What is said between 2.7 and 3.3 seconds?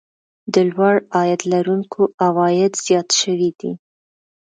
زیات